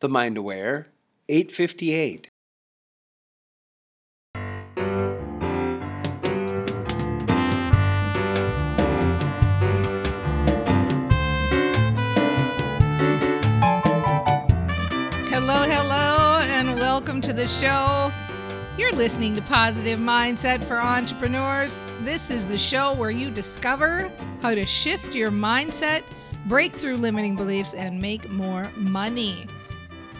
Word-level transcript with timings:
The 0.00 0.10
Mind 0.10 0.36
Aware, 0.36 0.88
858. 1.30 2.28
Hello, 15.30 15.62
hello, 15.62 16.40
and 16.42 16.74
welcome 16.78 17.22
to 17.22 17.32
the 17.32 17.46
show. 17.46 18.12
You're 18.76 18.92
listening 18.92 19.34
to 19.36 19.40
Positive 19.40 19.98
Mindset 19.98 20.62
for 20.62 20.76
Entrepreneurs. 20.76 21.94
This 22.00 22.30
is 22.30 22.44
the 22.44 22.58
show 22.58 22.94
where 22.96 23.10
you 23.10 23.30
discover 23.30 24.12
how 24.42 24.54
to 24.54 24.66
shift 24.66 25.14
your 25.14 25.30
mindset, 25.30 26.02
break 26.48 26.74
through 26.74 26.96
limiting 26.96 27.34
beliefs, 27.34 27.72
and 27.72 27.98
make 27.98 28.30
more 28.30 28.70
money. 28.76 29.46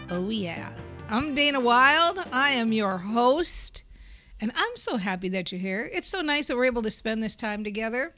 Oh, 0.09 0.29
yeah. 0.29 0.71
I'm 1.09 1.33
Dana 1.33 1.59
Wilde. 1.59 2.19
I 2.31 2.51
am 2.51 2.71
your 2.71 2.97
host, 2.97 3.83
and 4.39 4.53
I'm 4.55 4.77
so 4.77 4.95
happy 4.95 5.27
that 5.29 5.51
you're 5.51 5.59
here. 5.59 5.89
It's 5.91 6.07
so 6.07 6.21
nice 6.21 6.47
that 6.47 6.55
we're 6.55 6.63
able 6.63 6.81
to 6.83 6.91
spend 6.91 7.21
this 7.21 7.35
time 7.35 7.61
together. 7.61 8.15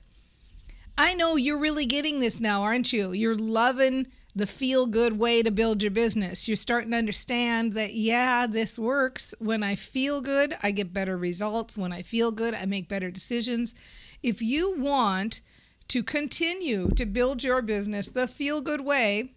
I 0.99 1.15
know 1.15 1.35
you're 1.35 1.57
really 1.57 1.87
getting 1.87 2.19
this 2.19 2.39
now, 2.39 2.61
aren't 2.61 2.93
you? 2.93 3.11
You're 3.11 3.33
loving 3.33 4.05
the 4.35 4.45
feel 4.45 4.85
good 4.85 5.17
way 5.17 5.41
to 5.41 5.49
build 5.49 5.81
your 5.81 5.91
business. 5.91 6.47
You're 6.47 6.57
starting 6.57 6.91
to 6.91 6.97
understand 6.97 7.73
that, 7.73 7.95
yeah, 7.95 8.45
this 8.45 8.77
works. 8.77 9.33
When 9.39 9.63
I 9.63 9.73
feel 9.73 10.21
good, 10.21 10.53
I 10.61 10.69
get 10.69 10.93
better 10.93 11.17
results. 11.17 11.75
When 11.75 11.91
I 11.91 12.03
feel 12.03 12.31
good, 12.31 12.53
I 12.53 12.67
make 12.67 12.87
better 12.87 13.09
decisions. 13.09 13.73
If 14.21 14.43
you 14.43 14.75
want 14.77 15.41
to 15.87 16.03
continue 16.03 16.89
to 16.89 17.05
build 17.07 17.43
your 17.43 17.63
business 17.63 18.09
the 18.09 18.27
feel 18.27 18.61
good 18.61 18.81
way, 18.81 19.31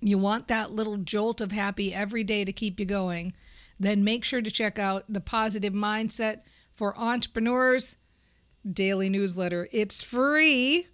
you 0.00 0.18
want 0.18 0.48
that 0.48 0.72
little 0.72 0.96
jolt 0.96 1.40
of 1.40 1.52
happy 1.52 1.94
every 1.94 2.24
day 2.24 2.44
to 2.44 2.52
keep 2.52 2.80
you 2.80 2.86
going, 2.86 3.34
then 3.78 4.04
make 4.04 4.24
sure 4.24 4.42
to 4.42 4.50
check 4.50 4.78
out 4.78 5.04
the 5.08 5.20
Positive 5.20 5.72
Mindset 5.72 6.40
for 6.74 6.96
Entrepreneurs 6.98 7.96
daily 8.70 9.08
newsletter. 9.08 9.68
It's 9.72 10.02
free. 10.02 10.86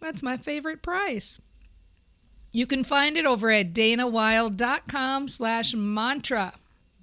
That's 0.00 0.22
my 0.22 0.36
favorite 0.36 0.82
price. 0.82 1.40
You 2.52 2.66
can 2.66 2.84
find 2.84 3.16
it 3.16 3.26
over 3.26 3.50
at 3.50 3.72
danawilde.com 3.72 5.28
slash 5.28 5.74
mantra. 5.74 6.54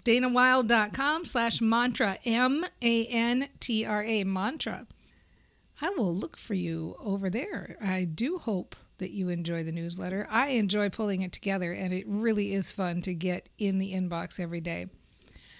danawilde.com 0.04 1.26
slash 1.26 1.62
mantra. 1.62 2.18
M-A-N-T-R-A, 2.26 4.24
mantra. 4.26 4.88
I 5.82 5.90
will 5.92 6.14
look 6.14 6.38
for 6.38 6.56
you 6.56 6.96
over 7.00 7.30
there. 7.30 7.78
I 7.82 8.04
do 8.04 8.40
hope 8.40 8.76
that 8.98 9.12
you 9.12 9.30
enjoy 9.30 9.64
the 9.64 9.72
newsletter. 9.72 10.28
I 10.30 10.50
enjoy 10.50 10.90
pulling 10.90 11.22
it 11.22 11.32
together, 11.32 11.72
and 11.72 11.94
it 11.94 12.06
really 12.08 12.54
is 12.54 12.74
fun 12.74 13.02
to 13.02 13.14
get 13.14 13.50
in 13.58 13.80
the 13.80 13.94
inbox 13.94 14.40
every 14.40 14.62
day. 14.62 14.88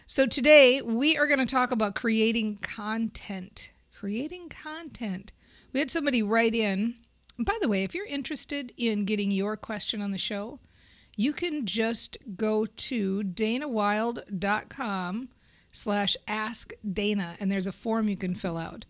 So, 0.06 0.26
today 0.26 0.82
we 0.82 1.18
are 1.18 1.28
going 1.28 1.40
to 1.40 1.46
talk 1.46 1.72
about 1.72 1.96
creating 1.96 2.58
content. 2.58 3.74
Creating 3.94 4.50
content. 4.50 5.34
We 5.74 5.80
had 5.80 5.92
somebody 5.92 6.24
write 6.24 6.56
in. 6.56 6.96
By 7.40 7.58
the 7.62 7.68
way, 7.68 7.84
if 7.84 7.94
you're 7.94 8.08
interested 8.08 8.74
in 8.78 9.06
getting 9.06 9.32
your 9.32 9.58
question 9.58 10.02
on 10.02 10.12
the 10.12 10.18
show, 10.18 10.60
you 11.16 11.34
can 11.34 11.66
just 11.66 12.18
go 12.36 12.66
to 12.66 13.24
danawilde.com 13.24 15.30
slash 15.72 16.18
ask 16.28 16.72
Dana, 16.92 17.36
and 17.40 17.52
there's 17.52 17.68
a 17.68 17.72
form 17.72 18.08
you 18.08 18.18
can 18.18 18.34
fill 18.34 18.58
out. 18.58 18.86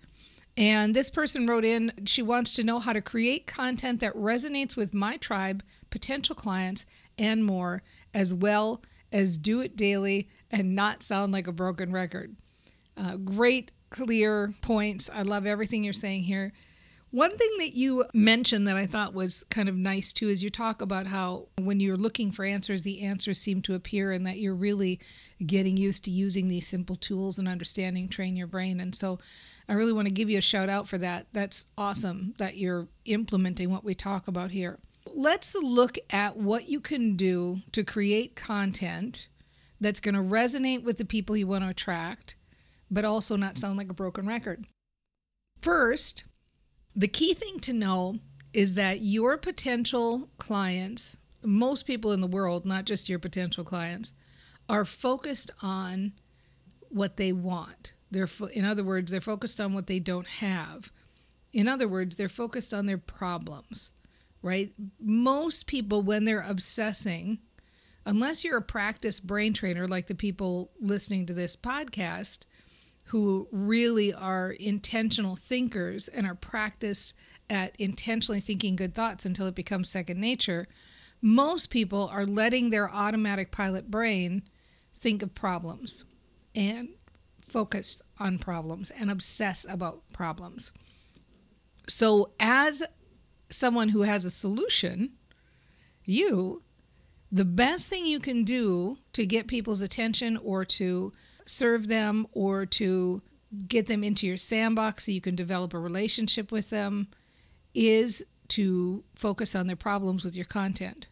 And 0.57 0.95
this 0.95 1.11
person 1.11 1.45
wrote 1.45 1.63
in, 1.63 1.91
she 2.05 2.23
wants 2.23 2.51
to 2.55 2.63
know 2.63 2.79
how 2.79 2.91
to 2.91 3.01
create 3.01 3.45
content 3.45 3.99
that 3.99 4.15
resonates 4.15 4.75
with 4.75 4.93
my 4.93 5.17
tribe, 5.17 5.63
potential 5.91 6.35
clients, 6.35 6.85
and 7.17 7.45
more, 7.45 7.83
as 8.11 8.33
well 8.33 8.81
as 9.11 9.37
do 9.37 9.61
it 9.61 9.77
daily 9.77 10.27
and 10.51 10.75
not 10.75 11.03
sound 11.03 11.31
like 11.31 11.45
a 11.45 11.51
broken 11.51 11.91
record. 11.91 12.35
Uh, 12.97 13.17
great, 13.17 13.71
clear 13.91 14.55
points. 14.61 15.09
I 15.13 15.21
love 15.21 15.45
everything 15.45 15.83
you're 15.83 15.93
saying 15.93 16.23
here. 16.23 16.51
One 17.11 17.37
thing 17.37 17.51
that 17.59 17.73
you 17.73 18.03
mentioned 18.13 18.67
that 18.67 18.75
I 18.75 18.85
thought 18.85 19.13
was 19.13 19.45
kind 19.45 19.69
of 19.69 19.77
nice 19.77 20.11
too 20.11 20.27
is 20.27 20.43
you 20.43 20.49
talk 20.49 20.81
about 20.81 21.07
how 21.07 21.47
when 21.57 21.79
you're 21.79 21.95
looking 21.95 22.31
for 22.31 22.43
answers, 22.43 22.83
the 22.83 23.01
answers 23.01 23.39
seem 23.39 23.61
to 23.61 23.75
appear, 23.75 24.11
and 24.11 24.25
that 24.25 24.39
you're 24.39 24.55
really 24.55 24.99
getting 25.45 25.77
used 25.77 26.03
to 26.05 26.11
using 26.11 26.47
these 26.47 26.67
simple 26.67 26.95
tools 26.95 27.39
and 27.39 27.47
understanding 27.47 28.09
train 28.09 28.35
your 28.35 28.47
brain. 28.47 28.79
And 28.79 28.93
so 28.93 29.19
I 29.69 29.73
really 29.73 29.93
want 29.93 30.07
to 30.07 30.13
give 30.13 30.29
you 30.29 30.37
a 30.37 30.41
shout 30.41 30.69
out 30.69 30.87
for 30.87 30.97
that. 30.97 31.27
That's 31.33 31.65
awesome 31.77 32.33
that 32.37 32.57
you're 32.57 32.87
implementing 33.05 33.69
what 33.69 33.83
we 33.83 33.93
talk 33.93 34.27
about 34.27 34.51
here. 34.51 34.79
Let's 35.13 35.55
look 35.55 35.97
at 36.09 36.37
what 36.37 36.69
you 36.69 36.79
can 36.79 37.15
do 37.15 37.59
to 37.73 37.83
create 37.83 38.35
content 38.35 39.27
that's 39.79 39.99
going 39.99 40.15
to 40.15 40.21
resonate 40.21 40.83
with 40.83 40.97
the 40.97 41.05
people 41.05 41.35
you 41.35 41.47
want 41.47 41.63
to 41.63 41.69
attract, 41.69 42.35
but 42.89 43.05
also 43.05 43.35
not 43.35 43.57
sound 43.57 43.77
like 43.77 43.89
a 43.89 43.93
broken 43.93 44.27
record. 44.27 44.65
First, 45.61 46.23
the 46.95 47.07
key 47.07 47.33
thing 47.33 47.59
to 47.61 47.73
know 47.73 48.19
is 48.53 48.75
that 48.75 49.01
your 49.01 49.37
potential 49.37 50.29
clients, 50.37 51.17
most 51.43 51.85
people 51.85 52.11
in 52.11 52.21
the 52.21 52.27
world, 52.27 52.65
not 52.65 52.85
just 52.85 53.09
your 53.09 53.19
potential 53.19 53.63
clients, 53.63 54.13
are 54.69 54.85
focused 54.85 55.51
on 55.61 56.13
what 56.89 57.17
they 57.17 57.31
want. 57.31 57.93
They're 58.11 58.27
fo- 58.27 58.45
in 58.47 58.65
other 58.65 58.83
words, 58.83 59.11
they're 59.11 59.21
focused 59.21 59.59
on 59.59 59.73
what 59.73 59.87
they 59.87 59.99
don't 59.99 60.27
have. 60.27 60.91
In 61.53 61.67
other 61.67 61.87
words, 61.87 62.15
they're 62.15 62.29
focused 62.29 62.73
on 62.73 62.85
their 62.85 62.97
problems, 62.97 63.93
right? 64.41 64.71
Most 64.99 65.67
people 65.67 66.01
when 66.01 66.25
they're 66.25 66.45
obsessing, 66.47 67.39
unless 68.05 68.43
you're 68.43 68.57
a 68.57 68.61
practice 68.61 69.19
brain 69.19 69.53
trainer 69.53 69.87
like 69.87 70.07
the 70.07 70.15
people 70.15 70.71
listening 70.79 71.25
to 71.25 71.33
this 71.33 71.55
podcast 71.55 72.45
who 73.07 73.47
really 73.51 74.13
are 74.13 74.51
intentional 74.51 75.35
thinkers 75.37 76.09
and 76.09 76.27
are 76.27 76.35
practiced 76.35 77.15
at 77.49 77.73
intentionally 77.79 78.41
thinking 78.41 78.75
good 78.75 78.93
thoughts 78.93 79.25
until 79.25 79.47
it 79.47 79.55
becomes 79.55 79.89
second 79.89 80.19
nature, 80.19 80.67
most 81.21 81.69
people 81.69 82.09
are 82.11 82.25
letting 82.25 82.69
their 82.69 82.89
automatic 82.89 83.51
pilot 83.51 83.89
brain 83.89 84.43
think 84.93 85.21
of 85.21 85.33
problems 85.33 86.03
and 86.55 86.89
focus 87.57 88.03
on 88.19 88.37
problems 88.37 88.91
and 88.91 89.09
obsess 89.09 89.65
about 89.67 90.03
problems. 90.13 90.71
So, 91.89 92.29
as 92.39 92.83
someone 93.49 93.89
who 93.89 94.03
has 94.03 94.25
a 94.25 94.29
solution, 94.29 95.13
you, 96.05 96.61
the 97.31 97.45
best 97.45 97.89
thing 97.89 98.05
you 98.05 98.19
can 98.19 98.43
do 98.43 98.99
to 99.13 99.25
get 99.25 99.47
people's 99.47 99.81
attention 99.81 100.37
or 100.37 100.65
to 100.65 101.13
serve 101.45 101.87
them 101.87 102.27
or 102.31 102.67
to 102.67 103.23
get 103.67 103.87
them 103.87 104.03
into 104.03 104.27
your 104.27 104.37
sandbox 104.37 105.07
so 105.07 105.11
you 105.11 105.19
can 105.19 105.35
develop 105.35 105.73
a 105.73 105.79
relationship 105.79 106.51
with 106.51 106.69
them 106.69 107.07
is 107.73 108.23
to 108.49 109.03
focus 109.15 109.55
on 109.55 109.65
their 109.65 109.75
problems 109.75 110.23
with 110.23 110.35
your 110.35 110.45
content. 110.45 111.07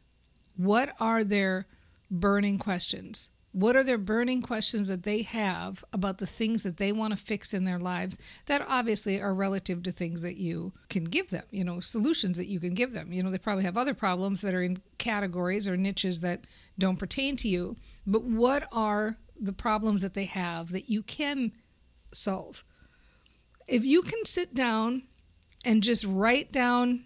What 0.56 0.94
are 1.00 1.24
their 1.24 1.66
burning 2.12 2.60
questions? 2.60 3.32
What 3.56 3.78
are 3.78 3.84
their 3.84 3.98
burning 3.98 4.42
questions 4.42 4.90
that 4.90 5.04
they 5.04 5.22
have 5.22 5.86
about 5.94 6.18
the 6.18 6.28
things 6.28 6.64
that 6.64 6.76
they 6.76 6.92
want 6.92 7.18
to 7.18 7.26
fix 7.26 7.54
in 7.54 7.64
their 7.64 7.80
lives 7.80 8.20
that 8.48 8.62
obviously 8.68 9.22
are 9.22 9.34
relative 9.34 9.82
to 9.84 9.94
things 9.94 10.24
that 10.24 10.36
you 10.36 10.74
can 10.90 11.06
give 11.06 11.30
them, 11.30 11.46
you 11.52 11.64
know, 11.64 11.80
solutions 11.80 12.36
that 12.38 12.50
you 12.50 12.60
can 12.60 12.74
give 12.74 12.92
them? 12.92 13.14
You 13.14 13.24
know, 13.24 13.32
they 13.32 13.38
probably 13.38 13.64
have 13.64 13.78
other 13.78 13.94
problems 13.94 14.42
that 14.42 14.54
are 14.54 14.62
in 14.62 14.80
categories 14.98 15.70
or 15.70 15.78
niches 15.78 16.20
that 16.20 16.46
don't 16.78 17.00
pertain 17.00 17.38
to 17.38 17.48
you. 17.48 17.78
But 18.06 18.24
what 18.26 18.68
are 18.74 19.16
the 19.40 19.54
problems 19.54 20.02
that 20.02 20.16
they 20.16 20.26
have 20.26 20.72
that 20.72 20.90
you 20.90 21.02
can 21.02 21.54
solve? 22.12 22.66
If 23.70 23.86
you 23.86 24.02
can 24.02 24.26
sit 24.26 24.54
down 24.54 25.04
and 25.64 25.82
just 25.82 26.04
write 26.04 26.52
down 26.52 27.06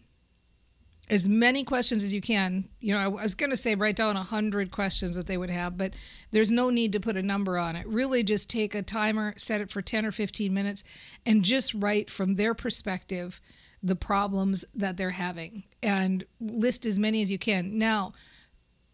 as 1.09 1.28
many 1.28 1.64
questions 1.64 2.03
as 2.03 2.14
you 2.14 2.22
can. 2.22 2.70
You 2.80 2.94
know, 2.94 3.00
I 3.00 3.08
was 3.08 3.35
going 3.35 3.50
to 3.50 3.58
say 3.58 3.76
write 3.76 3.96
down 3.96 4.16
100 4.16 4.72
questions 4.72 5.16
that 5.16 5.28
they 5.28 5.38
would 5.38 5.50
have, 5.50 5.78
but 5.78 5.96
there's 6.32 6.52
no 6.52 6.70
need 6.70 6.94
to 6.94 7.00
put 7.00 7.17
a 7.17 7.23
number 7.23 7.58
on 7.58 7.76
it. 7.76 7.88
Really, 7.88 8.23
just 8.23 8.50
take 8.50 8.76
a 8.76 8.84
timer, 8.84 9.34
set 9.38 9.61
it 9.61 9.72
for 9.72 9.82
10 9.82 10.06
or 10.06 10.11
15 10.11 10.53
minutes, 10.53 10.84
and 11.26 11.44
just 11.44 11.73
write 11.73 12.09
from 12.09 12.35
their 12.35 12.53
perspective 12.53 13.41
the 13.82 13.96
problems 13.96 14.66
that 14.76 14.97
they're 14.97 15.11
having 15.11 15.64
and 15.82 16.26
list 16.40 16.85
as 16.85 17.00
many 17.00 17.22
as 17.22 17.32
you 17.32 17.40
can. 17.40 17.78
Now, 17.78 18.12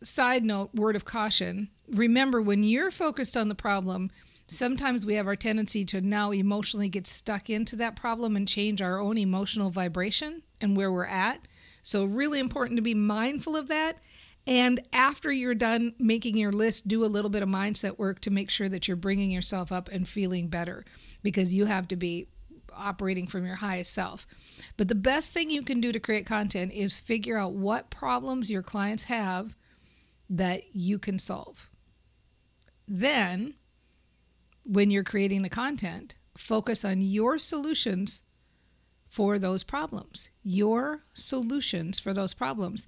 side 0.04 0.44
note, 0.44 0.74
word 0.76 0.96
of 0.96 1.06
caution 1.06 1.70
remember 1.92 2.42
when 2.42 2.64
you're 2.64 2.92
focused 2.92 3.38
on 3.38 3.50
the 3.50 3.56
problem, 3.56 4.12
sometimes 4.48 5.06
we 5.06 5.16
have 5.16 5.28
our 5.28 5.36
tendency 5.36 5.86
to 5.86 6.02
now 6.02 6.32
emotionally 6.32 6.90
get 6.90 7.08
stuck 7.08 7.50
into 7.50 7.76
that 7.78 7.96
problem 7.96 8.36
and 8.36 8.48
change 8.48 8.82
our 8.82 9.00
own 9.00 9.18
emotional 9.18 9.70
vibration 9.70 10.44
and 10.62 10.76
where 10.76 10.92
we're 10.92 11.06
at. 11.06 11.40
So, 11.86 12.04
really 12.04 12.40
important 12.40 12.78
to 12.78 12.82
be 12.82 12.96
mindful 12.96 13.56
of 13.56 13.68
that. 13.68 14.00
And 14.48 14.82
after 14.92 15.32
you're 15.32 15.54
done 15.54 15.94
making 16.00 16.36
your 16.36 16.52
list, 16.52 16.88
do 16.88 17.06
a 17.06 17.08
little 17.08 17.30
bit 17.30 17.44
of 17.44 17.50
mindset 17.50 18.00
work 18.00 18.22
to 18.22 18.32
make 18.32 18.50
sure 18.50 18.68
that 18.68 18.88
you're 18.88 18.98
bringing 18.98 19.30
yourself 19.30 19.72
up 19.72 19.88
and 19.90 20.08
feeling 20.08 20.48
better 20.48 20.84
because 21.22 21.54
you 21.54 21.66
have 21.66 21.88
to 21.90 21.96
be 21.96 22.28
operating 22.76 23.28
from 23.28 23.46
your 23.46 23.58
highest 23.58 23.94
self. 23.94 24.26
But 24.78 24.88
the 24.88 24.96
best 24.96 25.32
thing 25.32 25.52
you 25.52 25.62
can 25.62 25.80
do 25.80 25.92
to 25.92 26.00
create 26.00 26.26
content 26.26 26.74
is 26.74 27.00
figure 27.00 27.38
out 27.38 27.54
what 27.54 27.92
problems 27.92 28.50
your 28.50 28.64
clients 28.64 29.04
have 29.04 29.56
that 30.28 30.64
you 30.74 30.98
can 30.98 31.20
solve. 31.20 31.70
Then, 32.88 33.54
when 34.64 34.90
you're 34.90 35.04
creating 35.04 35.44
the 35.44 35.50
content, 35.50 36.16
focus 36.36 36.84
on 36.84 37.04
your 37.04 37.38
solutions 37.38 38.24
for 39.16 39.40
those 39.40 39.64
problems. 39.64 40.30
Your 40.44 41.06
solutions 41.14 42.02
for 42.02 42.14
those 42.14 42.34
problems. 42.34 42.86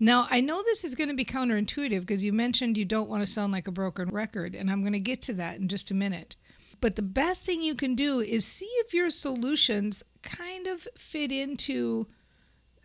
Now, 0.00 0.26
I 0.30 0.40
know 0.40 0.62
this 0.62 0.84
is 0.84 0.94
going 0.94 1.10
to 1.10 1.14
be 1.14 1.26
counterintuitive 1.26 2.00
because 2.00 2.24
you 2.24 2.32
mentioned 2.32 2.78
you 2.78 2.86
don't 2.86 3.10
want 3.10 3.22
to 3.22 3.26
sound 3.26 3.52
like 3.52 3.68
a 3.68 3.72
broken 3.72 4.08
record, 4.08 4.54
and 4.54 4.70
I'm 4.70 4.80
going 4.80 4.94
to 4.94 5.00
get 5.00 5.20
to 5.22 5.34
that 5.34 5.58
in 5.58 5.68
just 5.68 5.90
a 5.90 5.94
minute. 5.94 6.36
But 6.80 6.96
the 6.96 7.02
best 7.02 7.42
thing 7.42 7.62
you 7.62 7.74
can 7.74 7.94
do 7.94 8.20
is 8.20 8.46
see 8.46 8.70
if 8.78 8.94
your 8.94 9.10
solutions 9.10 10.02
kind 10.22 10.66
of 10.66 10.88
fit 10.96 11.30
into 11.30 12.06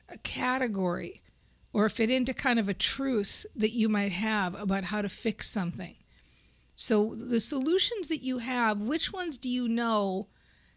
a 0.09 0.17
category 0.17 1.21
or 1.71 1.87
fit 1.87 2.09
into 2.09 2.33
kind 2.33 2.59
of 2.59 2.67
a 2.67 2.73
truth 2.73 3.45
that 3.55 3.71
you 3.71 3.87
might 3.87 4.11
have 4.11 4.53
about 4.61 4.83
how 4.83 5.01
to 5.01 5.07
fix 5.07 5.49
something. 5.49 5.95
So, 6.75 7.15
the 7.15 7.39
solutions 7.39 8.09
that 8.09 8.21
you 8.21 8.39
have, 8.39 8.83
which 8.83 9.13
ones 9.13 9.37
do 9.37 9.49
you 9.49 9.69
know 9.69 10.27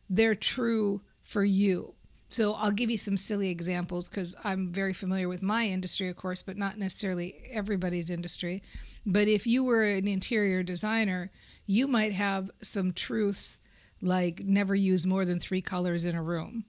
they're 0.08 0.36
true 0.36 1.02
for 1.20 1.42
you? 1.42 1.93
So, 2.34 2.54
I'll 2.54 2.72
give 2.72 2.90
you 2.90 2.98
some 2.98 3.16
silly 3.16 3.48
examples 3.48 4.08
because 4.08 4.34
I'm 4.42 4.72
very 4.72 4.92
familiar 4.92 5.28
with 5.28 5.40
my 5.40 5.66
industry, 5.66 6.08
of 6.08 6.16
course, 6.16 6.42
but 6.42 6.56
not 6.56 6.76
necessarily 6.76 7.36
everybody's 7.52 8.10
industry. 8.10 8.60
But 9.06 9.28
if 9.28 9.46
you 9.46 9.62
were 9.62 9.84
an 9.84 10.08
interior 10.08 10.64
designer, 10.64 11.30
you 11.64 11.86
might 11.86 12.12
have 12.12 12.50
some 12.60 12.92
truths 12.92 13.62
like 14.02 14.40
never 14.40 14.74
use 14.74 15.06
more 15.06 15.24
than 15.24 15.38
three 15.38 15.62
colors 15.62 16.04
in 16.06 16.16
a 16.16 16.24
room. 16.24 16.64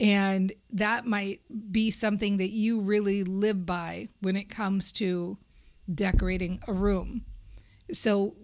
And 0.00 0.50
that 0.70 1.04
might 1.04 1.42
be 1.70 1.90
something 1.90 2.38
that 2.38 2.50
you 2.50 2.80
really 2.80 3.22
live 3.22 3.66
by 3.66 4.08
when 4.22 4.34
it 4.34 4.48
comes 4.48 4.92
to 4.92 5.36
decorating 5.94 6.58
a 6.66 6.72
room. 6.72 7.26
So 7.92 8.34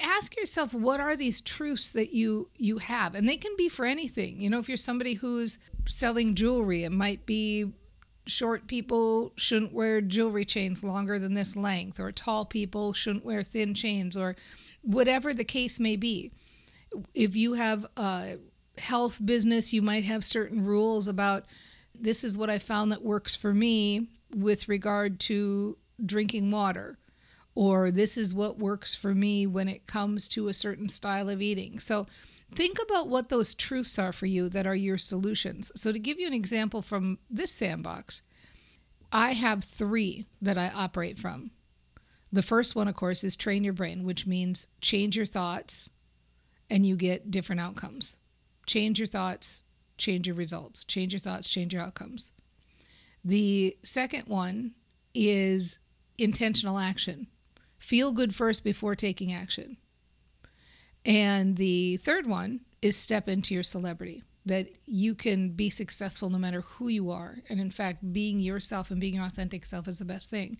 ask 0.00 0.36
yourself 0.36 0.74
what 0.74 1.00
are 1.00 1.16
these 1.16 1.40
truths 1.40 1.90
that 1.90 2.12
you 2.12 2.50
you 2.56 2.78
have 2.78 3.14
and 3.14 3.28
they 3.28 3.36
can 3.36 3.52
be 3.56 3.68
for 3.68 3.84
anything. 3.84 4.40
You 4.40 4.50
know, 4.50 4.58
if 4.58 4.68
you're 4.68 4.76
somebody 4.76 5.14
who's 5.14 5.58
selling 5.86 6.34
jewelry, 6.34 6.84
it 6.84 6.92
might 6.92 7.26
be 7.26 7.72
short 8.26 8.66
people 8.66 9.32
shouldn't 9.36 9.72
wear 9.72 10.00
jewelry 10.00 10.44
chains 10.44 10.84
longer 10.84 11.18
than 11.18 11.34
this 11.34 11.56
length 11.56 11.98
or 11.98 12.12
tall 12.12 12.44
people 12.44 12.92
shouldn't 12.92 13.24
wear 13.24 13.42
thin 13.42 13.74
chains 13.74 14.16
or 14.16 14.36
whatever 14.82 15.34
the 15.34 15.44
case 15.44 15.80
may 15.80 15.96
be. 15.96 16.30
If 17.14 17.36
you 17.36 17.54
have 17.54 17.86
a 17.96 18.36
health 18.78 19.24
business, 19.24 19.72
you 19.72 19.82
might 19.82 20.04
have 20.04 20.24
certain 20.24 20.64
rules 20.64 21.08
about 21.08 21.44
this 21.98 22.24
is 22.24 22.38
what 22.38 22.50
I 22.50 22.58
found 22.58 22.92
that 22.92 23.02
works 23.02 23.36
for 23.36 23.54
me 23.54 24.08
with 24.34 24.68
regard 24.68 25.20
to 25.20 25.76
drinking 26.04 26.50
water, 26.50 26.98
or 27.54 27.90
this 27.90 28.16
is 28.16 28.34
what 28.34 28.58
works 28.58 28.94
for 28.94 29.14
me 29.14 29.46
when 29.46 29.68
it 29.68 29.86
comes 29.86 30.26
to 30.28 30.48
a 30.48 30.54
certain 30.54 30.88
style 30.88 31.28
of 31.28 31.42
eating. 31.42 31.78
So 31.78 32.06
think 32.54 32.78
about 32.82 33.08
what 33.08 33.28
those 33.28 33.54
truths 33.54 33.98
are 33.98 34.12
for 34.12 34.26
you 34.26 34.48
that 34.48 34.66
are 34.66 34.76
your 34.76 34.98
solutions. 34.98 35.72
So, 35.74 35.92
to 35.92 35.98
give 35.98 36.20
you 36.20 36.26
an 36.26 36.32
example 36.32 36.82
from 36.82 37.18
this 37.30 37.52
sandbox, 37.52 38.22
I 39.10 39.32
have 39.32 39.64
three 39.64 40.26
that 40.40 40.58
I 40.58 40.70
operate 40.74 41.18
from. 41.18 41.50
The 42.32 42.42
first 42.42 42.74
one, 42.74 42.88
of 42.88 42.94
course, 42.94 43.22
is 43.24 43.36
train 43.36 43.62
your 43.62 43.74
brain, 43.74 44.04
which 44.04 44.26
means 44.26 44.68
change 44.80 45.16
your 45.16 45.26
thoughts 45.26 45.90
and 46.70 46.86
you 46.86 46.96
get 46.96 47.30
different 47.30 47.60
outcomes. 47.60 48.16
Change 48.66 48.98
your 48.98 49.06
thoughts, 49.06 49.62
change 49.98 50.26
your 50.26 50.36
results. 50.36 50.84
Change 50.84 51.12
your 51.12 51.20
thoughts, 51.20 51.48
change 51.48 51.74
your 51.74 51.82
outcomes. 51.82 52.32
The 53.22 53.76
second 53.82 54.24
one 54.26 54.74
is 55.14 55.78
intentional 56.18 56.78
action. 56.78 57.26
Feel 57.76 58.12
good 58.12 58.34
first 58.34 58.64
before 58.64 58.96
taking 58.96 59.32
action. 59.32 59.76
And 61.04 61.56
the 61.56 61.96
third 61.98 62.26
one 62.26 62.60
is 62.80 62.96
step 62.96 63.28
into 63.28 63.54
your 63.54 63.62
celebrity 63.62 64.22
that 64.44 64.66
you 64.86 65.14
can 65.14 65.50
be 65.50 65.70
successful 65.70 66.28
no 66.28 66.38
matter 66.38 66.62
who 66.62 66.88
you 66.88 67.10
are. 67.10 67.36
And 67.48 67.60
in 67.60 67.70
fact, 67.70 68.12
being 68.12 68.40
yourself 68.40 68.90
and 68.90 69.00
being 69.00 69.14
your 69.14 69.24
authentic 69.24 69.64
self 69.64 69.86
is 69.86 69.98
the 69.98 70.04
best 70.04 70.30
thing. 70.30 70.58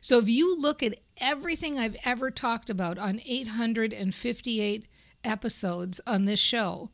So 0.00 0.18
if 0.18 0.28
you 0.28 0.60
look 0.60 0.82
at 0.82 0.96
everything 1.20 1.78
I've 1.78 1.96
ever 2.04 2.30
talked 2.30 2.68
about 2.68 2.98
on 2.98 3.20
858 3.26 4.86
episodes 5.24 6.00
on 6.06 6.26
this 6.26 6.40
show, 6.40 6.90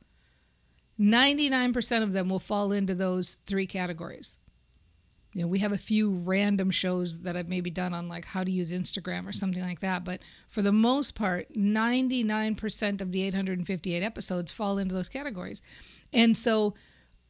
99% 1.00 2.02
of 2.02 2.12
them 2.12 2.28
will 2.28 2.38
fall 2.38 2.70
into 2.70 2.94
those 2.94 3.36
three 3.46 3.66
categories. 3.66 4.36
You 5.32 5.42
know, 5.42 5.48
we 5.48 5.60
have 5.60 5.72
a 5.72 5.78
few 5.78 6.10
random 6.10 6.70
shows 6.70 7.20
that 7.20 7.36
I've 7.36 7.48
maybe 7.48 7.70
done 7.70 7.94
on 7.94 8.08
like 8.08 8.24
how 8.24 8.42
to 8.42 8.50
use 8.50 8.72
Instagram 8.72 9.28
or 9.28 9.32
something 9.32 9.62
like 9.62 9.80
that, 9.80 10.04
but 10.04 10.20
for 10.48 10.60
the 10.60 10.72
most 10.72 11.14
part, 11.14 11.52
99% 11.52 13.00
of 13.00 13.12
the 13.12 13.22
858 13.22 14.02
episodes 14.02 14.50
fall 14.50 14.78
into 14.78 14.94
those 14.94 15.08
categories. 15.08 15.62
And 16.12 16.36
so 16.36 16.74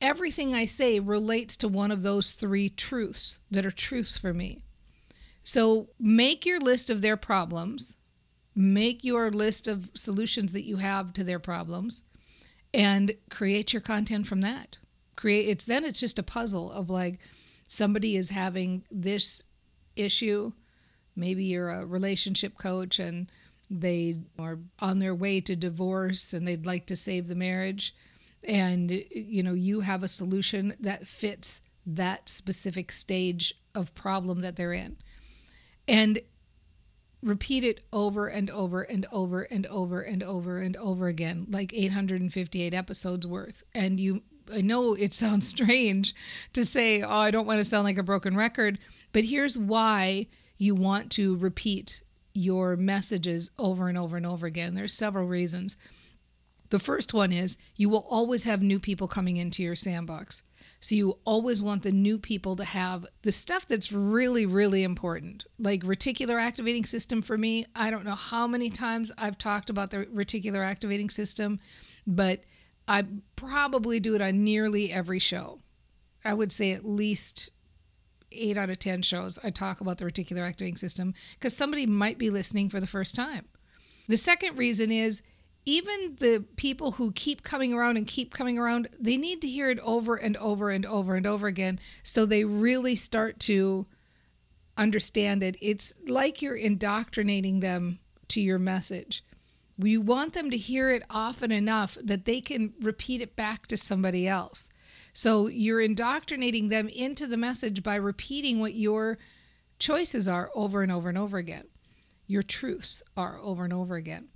everything 0.00 0.54
I 0.54 0.64
say 0.64 0.98
relates 0.98 1.56
to 1.58 1.68
one 1.68 1.90
of 1.90 2.02
those 2.02 2.32
three 2.32 2.70
truths 2.70 3.40
that 3.50 3.66
are 3.66 3.70
truths 3.70 4.16
for 4.16 4.32
me. 4.32 4.62
So 5.42 5.88
make 5.98 6.46
your 6.46 6.58
list 6.58 6.88
of 6.88 7.02
their 7.02 7.16
problems, 7.16 7.96
make 8.54 9.04
your 9.04 9.30
list 9.30 9.68
of 9.68 9.90
solutions 9.94 10.52
that 10.52 10.64
you 10.64 10.76
have 10.76 11.12
to 11.14 11.24
their 11.24 11.38
problems, 11.38 12.02
and 12.72 13.12
create 13.30 13.72
your 13.72 13.82
content 13.82 14.26
from 14.26 14.40
that. 14.40 14.78
Create 15.16 15.48
it's 15.48 15.64
then 15.64 15.84
it's 15.84 16.00
just 16.00 16.18
a 16.18 16.22
puzzle 16.22 16.70
of 16.72 16.88
like 16.88 17.18
somebody 17.70 18.16
is 18.16 18.30
having 18.30 18.84
this 18.90 19.44
issue. 19.94 20.50
Maybe 21.14 21.44
you're 21.44 21.68
a 21.68 21.86
relationship 21.86 22.58
coach 22.58 22.98
and 22.98 23.30
they 23.70 24.18
are 24.40 24.58
on 24.80 24.98
their 24.98 25.14
way 25.14 25.40
to 25.42 25.54
divorce 25.54 26.32
and 26.32 26.46
they'd 26.46 26.66
like 26.66 26.86
to 26.86 26.96
save 26.96 27.28
the 27.28 27.36
marriage 27.36 27.94
and 28.42 28.90
you 29.10 29.44
know 29.44 29.52
you 29.52 29.80
have 29.80 30.02
a 30.02 30.08
solution 30.08 30.72
that 30.80 31.06
fits 31.06 31.60
that 31.86 32.28
specific 32.28 32.90
stage 32.90 33.54
of 33.76 33.94
problem 33.94 34.40
that 34.40 34.56
they're 34.56 34.72
in 34.72 34.96
and 35.86 36.18
repeat 37.22 37.64
it 37.64 37.80
over 37.92 38.26
and 38.28 38.50
over 38.50 38.82
and 38.82 39.06
over 39.12 39.42
and 39.42 39.66
over 39.66 40.00
and 40.00 40.22
over 40.22 40.58
and 40.58 40.76
over 40.76 41.06
again, 41.06 41.46
like 41.50 41.74
858 41.74 42.72
episodes 42.74 43.26
worth. 43.26 43.62
And 43.74 44.00
you, 44.00 44.22
I 44.52 44.60
know 44.60 44.94
it 44.94 45.12
sounds 45.14 45.48
strange 45.48 46.14
to 46.52 46.64
say, 46.64 47.02
oh, 47.02 47.08
I 47.08 47.30
don't 47.30 47.46
want 47.46 47.58
to 47.58 47.64
sound 47.64 47.84
like 47.84 47.98
a 47.98 48.02
broken 48.02 48.36
record, 48.36 48.78
but 49.12 49.24
here's 49.24 49.58
why 49.58 50.26
you 50.58 50.74
want 50.74 51.10
to 51.12 51.36
repeat 51.36 52.02
your 52.34 52.76
messages 52.76 53.50
over 53.58 53.88
and 53.88 53.98
over 53.98 54.16
and 54.16 54.26
over 54.26 54.46
again. 54.46 54.74
There's 54.74 54.94
several 54.94 55.26
reasons. 55.26 55.76
The 56.70 56.78
first 56.78 57.12
one 57.12 57.32
is 57.32 57.58
you 57.76 57.88
will 57.88 58.06
always 58.08 58.44
have 58.44 58.62
new 58.62 58.78
people 58.78 59.08
coming 59.08 59.36
into 59.36 59.62
your 59.62 59.74
sandbox. 59.74 60.44
So 60.78 60.94
you 60.94 61.18
always 61.24 61.62
want 61.62 61.82
the 61.82 61.92
new 61.92 62.18
people 62.18 62.56
to 62.56 62.64
have 62.64 63.04
the 63.22 63.32
stuff 63.32 63.66
that's 63.66 63.92
really, 63.92 64.46
really 64.46 64.84
important. 64.84 65.44
Like 65.58 65.82
reticular 65.82 66.40
activating 66.40 66.84
system 66.84 67.22
for 67.22 67.36
me, 67.36 67.66
I 67.74 67.90
don't 67.90 68.04
know 68.04 68.14
how 68.14 68.46
many 68.46 68.70
times 68.70 69.10
I've 69.18 69.36
talked 69.36 69.68
about 69.68 69.90
the 69.90 70.06
reticular 70.06 70.64
activating 70.64 71.10
system, 71.10 71.58
but 72.06 72.44
I 72.88 73.04
probably 73.36 74.00
do 74.00 74.14
it 74.14 74.22
on 74.22 74.44
nearly 74.44 74.92
every 74.92 75.18
show. 75.18 75.60
I 76.24 76.34
would 76.34 76.52
say 76.52 76.72
at 76.72 76.84
least 76.84 77.50
eight 78.32 78.56
out 78.56 78.70
of 78.70 78.78
10 78.78 79.02
shows, 79.02 79.38
I 79.42 79.50
talk 79.50 79.80
about 79.80 79.98
the 79.98 80.04
reticular 80.04 80.46
activating 80.46 80.76
system 80.76 81.14
because 81.34 81.56
somebody 81.56 81.86
might 81.86 82.18
be 82.18 82.30
listening 82.30 82.68
for 82.68 82.80
the 82.80 82.86
first 82.86 83.14
time. 83.14 83.46
The 84.08 84.16
second 84.16 84.56
reason 84.58 84.90
is 84.90 85.22
even 85.64 86.16
the 86.18 86.44
people 86.56 86.92
who 86.92 87.12
keep 87.12 87.42
coming 87.42 87.72
around 87.72 87.96
and 87.96 88.06
keep 88.06 88.32
coming 88.32 88.58
around, 88.58 88.88
they 88.98 89.16
need 89.16 89.42
to 89.42 89.48
hear 89.48 89.70
it 89.70 89.78
over 89.80 90.16
and 90.16 90.36
over 90.38 90.70
and 90.70 90.86
over 90.86 91.14
and 91.14 91.26
over 91.26 91.46
again 91.46 91.78
so 92.02 92.24
they 92.24 92.44
really 92.44 92.94
start 92.94 93.38
to 93.40 93.86
understand 94.76 95.42
it. 95.42 95.56
It's 95.60 95.94
like 96.08 96.40
you're 96.40 96.56
indoctrinating 96.56 97.60
them 97.60 97.98
to 98.28 98.40
your 98.40 98.58
message. 98.58 99.22
We 99.80 99.96
want 99.96 100.34
them 100.34 100.50
to 100.50 100.58
hear 100.58 100.90
it 100.90 101.02
often 101.08 101.50
enough 101.50 101.96
that 102.02 102.26
they 102.26 102.42
can 102.42 102.74
repeat 102.80 103.22
it 103.22 103.34
back 103.34 103.66
to 103.68 103.78
somebody 103.78 104.28
else. 104.28 104.68
So 105.14 105.48
you're 105.48 105.80
indoctrinating 105.80 106.68
them 106.68 106.88
into 106.88 107.26
the 107.26 107.38
message 107.38 107.82
by 107.82 107.94
repeating 107.94 108.60
what 108.60 108.74
your 108.74 109.16
choices 109.78 110.28
are 110.28 110.50
over 110.54 110.82
and 110.82 110.92
over 110.92 111.08
and 111.08 111.16
over 111.16 111.38
again. 111.38 111.64
Your 112.26 112.42
truths 112.42 113.02
are 113.16 113.40
over 113.40 113.64
and 113.64 113.72
over 113.72 113.96
again. 113.96 114.28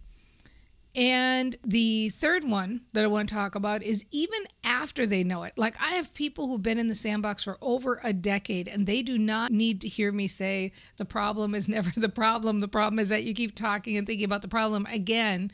And 0.96 1.56
the 1.64 2.10
third 2.10 2.44
one 2.44 2.82
that 2.92 3.02
I 3.02 3.08
want 3.08 3.28
to 3.28 3.34
talk 3.34 3.56
about 3.56 3.82
is 3.82 4.06
even 4.12 4.40
after 4.62 5.06
they 5.06 5.24
know 5.24 5.42
it. 5.42 5.54
Like, 5.56 5.74
I 5.82 5.94
have 5.94 6.14
people 6.14 6.46
who've 6.46 6.62
been 6.62 6.78
in 6.78 6.88
the 6.88 6.94
sandbox 6.94 7.42
for 7.42 7.58
over 7.60 8.00
a 8.04 8.12
decade, 8.12 8.68
and 8.68 8.86
they 8.86 9.02
do 9.02 9.18
not 9.18 9.50
need 9.50 9.80
to 9.80 9.88
hear 9.88 10.12
me 10.12 10.28
say, 10.28 10.72
the 10.96 11.04
problem 11.04 11.54
is 11.54 11.68
never 11.68 11.90
the 11.96 12.08
problem. 12.08 12.60
The 12.60 12.68
problem 12.68 13.00
is 13.00 13.08
that 13.08 13.24
you 13.24 13.34
keep 13.34 13.56
talking 13.56 13.96
and 13.96 14.06
thinking 14.06 14.24
about 14.24 14.42
the 14.42 14.48
problem 14.48 14.86
again. 14.86 15.50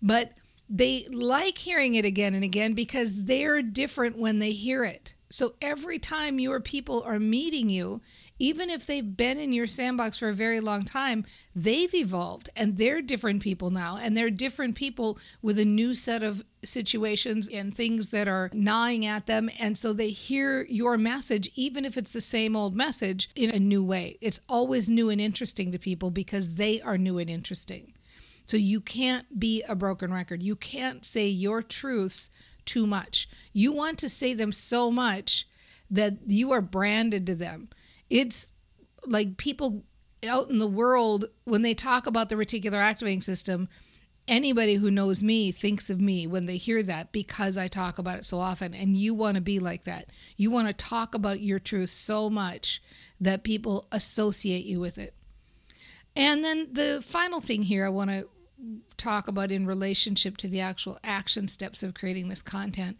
But 0.00 0.32
they 0.70 1.06
like 1.10 1.58
hearing 1.58 1.94
it 1.94 2.04
again 2.04 2.34
and 2.34 2.44
again 2.44 2.72
because 2.72 3.24
they're 3.24 3.62
different 3.62 4.18
when 4.18 4.38
they 4.38 4.52
hear 4.52 4.84
it. 4.84 5.14
So 5.30 5.54
every 5.60 5.98
time 5.98 6.38
your 6.38 6.60
people 6.60 7.02
are 7.02 7.18
meeting 7.18 7.68
you, 7.68 8.00
even 8.38 8.70
if 8.70 8.86
they've 8.86 9.16
been 9.16 9.38
in 9.38 9.52
your 9.52 9.66
sandbox 9.66 10.18
for 10.18 10.28
a 10.28 10.34
very 10.34 10.60
long 10.60 10.84
time, 10.84 11.24
they've 11.54 11.92
evolved 11.94 12.48
and 12.56 12.76
they're 12.76 13.02
different 13.02 13.42
people 13.42 13.70
now. 13.70 13.98
And 14.00 14.16
they're 14.16 14.30
different 14.30 14.76
people 14.76 15.18
with 15.42 15.58
a 15.58 15.64
new 15.64 15.94
set 15.94 16.22
of 16.22 16.44
situations 16.64 17.48
and 17.52 17.74
things 17.74 18.08
that 18.08 18.28
are 18.28 18.50
gnawing 18.52 19.04
at 19.04 19.26
them. 19.26 19.50
And 19.60 19.76
so 19.76 19.92
they 19.92 20.10
hear 20.10 20.64
your 20.68 20.96
message, 20.96 21.50
even 21.56 21.84
if 21.84 21.96
it's 21.96 22.10
the 22.10 22.20
same 22.20 22.54
old 22.54 22.74
message, 22.74 23.28
in 23.34 23.50
a 23.50 23.58
new 23.58 23.82
way. 23.82 24.18
It's 24.20 24.40
always 24.48 24.88
new 24.88 25.10
and 25.10 25.20
interesting 25.20 25.72
to 25.72 25.78
people 25.78 26.10
because 26.10 26.54
they 26.54 26.80
are 26.80 26.98
new 26.98 27.18
and 27.18 27.30
interesting. 27.30 27.92
So 28.46 28.56
you 28.56 28.80
can't 28.80 29.38
be 29.38 29.62
a 29.68 29.74
broken 29.74 30.12
record. 30.12 30.42
You 30.42 30.56
can't 30.56 31.04
say 31.04 31.26
your 31.26 31.62
truths 31.62 32.30
too 32.64 32.86
much. 32.86 33.28
You 33.52 33.72
want 33.72 33.98
to 33.98 34.08
say 34.08 34.32
them 34.34 34.52
so 34.52 34.90
much 34.90 35.46
that 35.90 36.14
you 36.26 36.52
are 36.52 36.60
branded 36.60 37.26
to 37.26 37.34
them. 37.34 37.68
It's 38.10 38.54
like 39.06 39.36
people 39.36 39.84
out 40.28 40.50
in 40.50 40.58
the 40.58 40.66
world, 40.66 41.26
when 41.44 41.62
they 41.62 41.74
talk 41.74 42.06
about 42.06 42.28
the 42.28 42.34
reticular 42.34 42.80
activating 42.80 43.20
system, 43.20 43.68
anybody 44.26 44.74
who 44.74 44.90
knows 44.90 45.22
me 45.22 45.52
thinks 45.52 45.88
of 45.88 46.00
me 46.00 46.26
when 46.26 46.46
they 46.46 46.56
hear 46.56 46.82
that 46.82 47.12
because 47.12 47.56
I 47.56 47.68
talk 47.68 47.98
about 47.98 48.18
it 48.18 48.24
so 48.24 48.38
often. 48.38 48.74
And 48.74 48.96
you 48.96 49.14
want 49.14 49.36
to 49.36 49.42
be 49.42 49.58
like 49.58 49.84
that. 49.84 50.06
You 50.36 50.50
want 50.50 50.68
to 50.68 50.74
talk 50.74 51.14
about 51.14 51.40
your 51.40 51.58
truth 51.58 51.90
so 51.90 52.28
much 52.28 52.82
that 53.20 53.42
people 53.42 53.86
associate 53.92 54.64
you 54.64 54.80
with 54.80 54.98
it. 54.98 55.14
And 56.14 56.44
then 56.44 56.68
the 56.72 57.00
final 57.02 57.40
thing 57.40 57.62
here 57.62 57.86
I 57.86 57.90
want 57.90 58.10
to 58.10 58.28
talk 58.96 59.28
about 59.28 59.52
in 59.52 59.66
relationship 59.66 60.36
to 60.38 60.48
the 60.48 60.60
actual 60.60 60.98
action 61.04 61.46
steps 61.46 61.82
of 61.82 61.94
creating 61.94 62.28
this 62.28 62.42
content 62.42 62.96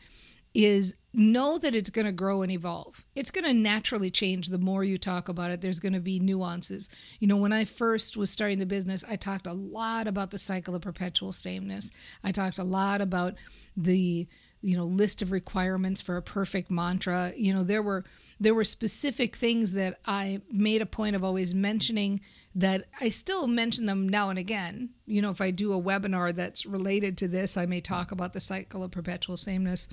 is 0.55 0.97
know 1.13 1.59
that 1.59 1.75
it's 1.75 1.91
going 1.91 2.07
to 2.07 2.13
grow 2.13 2.43
and 2.43 2.53
evolve. 2.53 3.05
It's 3.15 3.31
going 3.31 3.45
to 3.45 3.53
naturally 3.53 4.11
change 4.11 4.49
the 4.49 4.59
more 4.59 4.85
you 4.85 4.99
talk 4.99 5.29
about 5.29 5.51
it. 5.51 5.61
There's 5.61 5.81
going 5.81 5.95
to 5.95 6.01
be 6.01 6.21
nuances. 6.21 6.89
You 7.19 7.27
know, 7.27 7.37
when 7.37 7.53
I 7.53 7.65
first 7.65 8.17
was 8.17 8.31
starting 8.31 8.59
the 8.59 8.67
business, 8.67 9.05
I 9.09 9.17
talked 9.17 9.47
a 9.47 9.53
lot 9.53 10.07
about 10.07 10.31
the 10.31 10.39
cycle 10.39 10.75
of 10.75 10.83
perpetual 10.83 11.33
sameness. 11.33 11.91
I 12.23 12.33
talked 12.33 12.59
a 12.59 12.65
lot 12.65 13.01
about 13.01 13.35
the 13.77 14.29
you 14.61 14.77
know 14.77 14.85
list 14.85 15.23
of 15.23 15.31
requirements 15.31 16.01
for 16.01 16.17
a 16.17 16.23
perfect 16.23 16.71
mantra. 16.71 17.31
You 17.37 17.55
know, 17.55 17.63
there 17.63 17.83
were 17.83 18.05
there 18.41 18.55
were 18.55 18.65
specific 18.65 19.37
things 19.37 19.73
that 19.73 19.99
I 20.07 20.41
made 20.51 20.83
a 20.83 20.87
point 20.87 21.17
of 21.17 21.25
always 21.25 21.55
mentioning 21.55 22.21
that 22.55 22.85
I 23.01 23.09
still 23.09 23.47
mention 23.47 23.87
them 23.87 24.09
now 24.09 24.31
and 24.31 24.39
again. 24.39 24.91
You 25.07 25.23
know, 25.23 25.31
if 25.31 25.41
I 25.41 25.51
do 25.53 25.73
a 25.73 25.81
webinar 25.81 26.35
that's 26.35 26.67
related 26.67 27.17
to 27.19 27.29
this, 27.29 27.57
I 27.57 27.67
may 27.67 27.81
talk 27.81 28.11
about 28.11 28.33
the 28.33 28.41
cycle 28.41 28.83
of 28.83 28.91
perpetual 28.91 29.37
sameness 29.37 29.89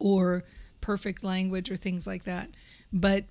or 0.00 0.42
perfect 0.80 1.22
language 1.22 1.70
or 1.70 1.76
things 1.76 2.06
like 2.06 2.24
that. 2.24 2.48
But 2.92 3.24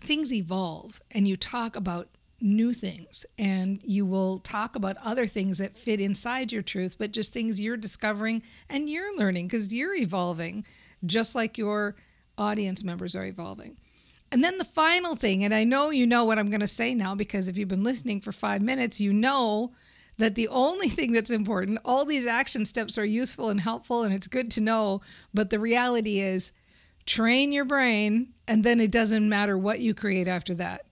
things 0.00 0.32
evolve 0.32 1.00
and 1.14 1.28
you 1.28 1.36
talk 1.36 1.76
about 1.76 2.08
new 2.40 2.72
things 2.72 3.26
and 3.38 3.80
you 3.84 4.06
will 4.06 4.38
talk 4.38 4.74
about 4.74 4.96
other 5.04 5.26
things 5.26 5.58
that 5.58 5.76
fit 5.76 6.00
inside 6.00 6.52
your 6.52 6.62
truth, 6.62 6.96
but 6.98 7.12
just 7.12 7.32
things 7.32 7.60
you're 7.60 7.76
discovering 7.76 8.42
and 8.68 8.88
you're 8.88 9.16
learning 9.16 9.46
because 9.46 9.74
you're 9.74 9.94
evolving 9.94 10.64
just 11.04 11.34
like 11.34 11.58
your 11.58 11.96
audience 12.38 12.82
members 12.82 13.14
are 13.14 13.26
evolving. 13.26 13.76
And 14.32 14.44
then 14.44 14.58
the 14.58 14.64
final 14.64 15.16
thing, 15.16 15.44
and 15.44 15.52
I 15.52 15.64
know 15.64 15.90
you 15.90 16.06
know 16.06 16.24
what 16.24 16.38
I'm 16.38 16.46
going 16.46 16.60
to 16.60 16.66
say 16.66 16.94
now 16.94 17.14
because 17.14 17.48
if 17.48 17.58
you've 17.58 17.68
been 17.68 17.82
listening 17.82 18.20
for 18.20 18.32
five 18.32 18.62
minutes, 18.62 19.00
you 19.00 19.12
know 19.12 19.72
that 20.20 20.34
the 20.36 20.48
only 20.48 20.88
thing 20.96 21.12
that's 21.12 21.30
important, 21.30 21.80
all 21.84 22.04
these 22.04 22.26
action 22.26 22.64
steps 22.64 22.96
are 22.96 23.04
useful 23.04 23.50
and 23.50 23.60
helpful 23.60 24.02
and 24.02 24.14
it's 24.14 24.26
good 24.26 24.50
to 24.52 24.60
know, 24.60 25.00
but 25.34 25.50
the 25.50 25.58
reality 25.58 26.20
is 26.20 26.52
train 27.06 27.52
your 27.52 27.64
brain 27.64 28.32
and 28.46 28.62
then 28.64 28.80
it 28.80 28.92
doesn't 28.92 29.28
matter 29.28 29.58
what 29.58 29.80
you 29.80 29.94
create 29.94 30.28
after 30.28 30.54
that. 30.54 30.82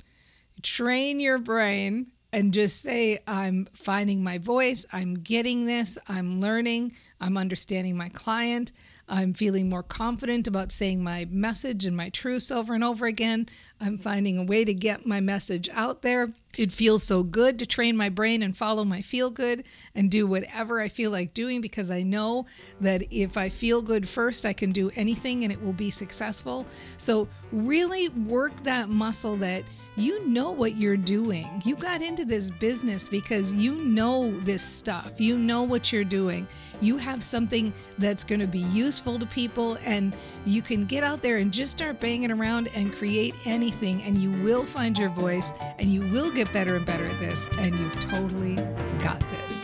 Train 0.62 1.20
your 1.20 1.38
brain 1.38 2.08
and 2.32 2.52
just 2.52 2.80
say, 2.80 3.20
I'm 3.26 3.66
finding 3.72 4.22
my 4.22 4.38
voice, 4.38 4.86
I'm 4.92 5.14
getting 5.14 5.66
this, 5.66 5.96
I'm 6.08 6.40
learning, 6.40 6.92
I'm 7.20 7.36
understanding 7.36 7.96
my 7.96 8.10
client, 8.10 8.72
I'm 9.08 9.32
feeling 9.32 9.70
more 9.70 9.82
confident 9.82 10.46
about 10.46 10.70
saying 10.70 11.02
my 11.02 11.26
message 11.30 11.86
and 11.86 11.96
my 11.96 12.10
truths 12.10 12.50
over 12.50 12.74
and 12.74 12.84
over 12.84 13.06
again. 13.06 13.48
I'm 13.80 13.96
finding 13.96 14.36
a 14.36 14.44
way 14.44 14.64
to 14.64 14.74
get 14.74 15.06
my 15.06 15.20
message 15.20 15.68
out 15.72 16.02
there. 16.02 16.28
It 16.58 16.72
feels 16.72 17.04
so 17.04 17.22
good 17.22 17.60
to 17.60 17.66
train 17.66 17.96
my 17.96 18.08
brain 18.08 18.42
and 18.42 18.54
follow 18.54 18.84
my 18.84 19.00
feel 19.00 19.30
good 19.30 19.64
and 19.94 20.10
do 20.10 20.26
whatever 20.26 20.80
I 20.80 20.88
feel 20.88 21.12
like 21.12 21.32
doing 21.32 21.60
because 21.60 21.88
I 21.88 22.02
know 22.02 22.46
that 22.80 23.04
if 23.12 23.36
I 23.36 23.48
feel 23.48 23.80
good 23.80 24.08
first, 24.08 24.44
I 24.44 24.52
can 24.52 24.72
do 24.72 24.90
anything 24.96 25.44
and 25.44 25.52
it 25.52 25.62
will 25.62 25.72
be 25.72 25.90
successful. 25.90 26.66
So, 26.96 27.28
really 27.52 28.08
work 28.08 28.64
that 28.64 28.88
muscle 28.88 29.36
that 29.36 29.62
you 29.98 30.24
know 30.28 30.52
what 30.52 30.76
you're 30.76 30.96
doing. 30.96 31.46
You 31.64 31.74
got 31.74 32.02
into 32.02 32.24
this 32.24 32.50
business 32.50 33.08
because 33.08 33.52
you 33.52 33.74
know 33.84 34.30
this 34.40 34.62
stuff. 34.62 35.20
You 35.20 35.36
know 35.36 35.64
what 35.64 35.92
you're 35.92 36.04
doing. 36.04 36.46
You 36.80 36.98
have 36.98 37.20
something 37.20 37.72
that's 37.98 38.22
going 38.22 38.40
to 38.40 38.46
be 38.46 38.60
useful 38.60 39.18
to 39.18 39.26
people, 39.26 39.76
and 39.84 40.14
you 40.48 40.62
can 40.62 40.84
get 40.84 41.04
out 41.04 41.20
there 41.22 41.36
and 41.36 41.52
just 41.52 41.72
start 41.72 42.00
banging 42.00 42.30
around 42.30 42.68
and 42.74 42.92
create 42.92 43.34
anything, 43.44 44.02
and 44.02 44.16
you 44.16 44.30
will 44.30 44.64
find 44.64 44.98
your 44.98 45.10
voice 45.10 45.52
and 45.78 45.88
you 45.88 46.06
will 46.08 46.30
get 46.30 46.52
better 46.52 46.76
and 46.76 46.86
better 46.86 47.04
at 47.04 47.18
this, 47.18 47.48
and 47.58 47.78
you've 47.78 48.00
totally 48.00 48.56
got 48.98 49.20
this. 49.30 49.57